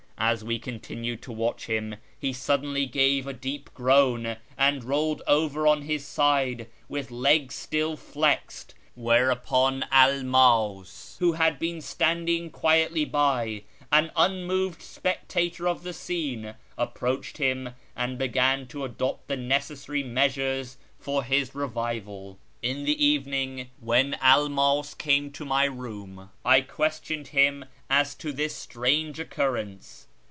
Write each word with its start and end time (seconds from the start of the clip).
As 0.23 0.43
we 0.43 0.59
continued 0.59 1.23
to 1.23 1.31
watch 1.31 1.65
him, 1.65 1.95
he 2.19 2.31
suddenly 2.31 2.85
gave 2.85 3.25
a 3.25 3.33
deep 3.33 3.73
groan, 3.73 4.37
and 4.55 4.83
rolled 4.83 5.23
over 5.25 5.65
on 5.65 5.81
his 5.81 6.05
side 6.05 6.67
with 6.87 7.09
legs 7.09 7.55
still 7.55 7.97
Hexed; 7.97 8.75
whereupon 8.93 9.83
Elmas, 9.91 11.17
who 11.17 11.33
had 11.33 11.57
been 11.57 11.81
standing 11.81 12.51
quietly 12.51 13.03
by, 13.03 13.63
an 13.91 14.11
unmoved 14.15 14.83
spectator 14.83 15.67
of 15.67 15.81
the 15.81 15.91
scene, 15.91 16.53
approached 16.77 17.37
him, 17.39 17.71
and 17.95 18.19
began 18.19 18.67
to 18.67 18.83
adopt 18.85 19.27
the 19.27 19.35
necessary 19.37 20.03
measures 20.03 20.77
for 20.99 21.23
his 21.23 21.55
revival. 21.55 22.37
In 22.61 22.83
the 22.85 23.03
evening 23.03 23.71
when 23.79 24.13
Elmas 24.21 24.93
came 24.95 25.31
to 25.31 25.45
my 25.45 25.65
room 25.65 26.29
I 26.45 26.61
questioned 26.61 27.29
him 27.29 27.65
as 27.89 28.13
to 28.15 28.31
this 28.31 28.55
strange 28.55 29.19
occurrence. 29.19 30.07